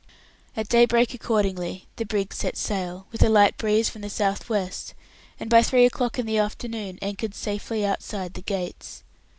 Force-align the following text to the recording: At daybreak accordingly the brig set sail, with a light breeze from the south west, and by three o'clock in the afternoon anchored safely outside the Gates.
At 0.57 0.67
daybreak 0.67 1.13
accordingly 1.13 1.85
the 1.97 2.07
brig 2.07 2.33
set 2.33 2.57
sail, 2.57 3.05
with 3.11 3.21
a 3.21 3.29
light 3.29 3.55
breeze 3.59 3.87
from 3.87 4.01
the 4.01 4.09
south 4.09 4.49
west, 4.49 4.95
and 5.39 5.47
by 5.47 5.61
three 5.61 5.85
o'clock 5.85 6.17
in 6.17 6.25
the 6.25 6.39
afternoon 6.39 6.97
anchored 7.03 7.35
safely 7.35 7.85
outside 7.85 8.33
the 8.33 8.41
Gates. 8.41 9.03